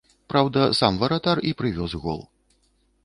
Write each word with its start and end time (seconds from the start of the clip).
Праўда, 0.31 0.61
сам 0.79 0.97
варатар 1.03 1.43
і 1.49 1.53
прывёз 1.59 1.91
гол. 2.07 2.21